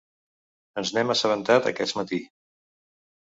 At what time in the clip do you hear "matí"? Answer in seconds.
2.01-2.21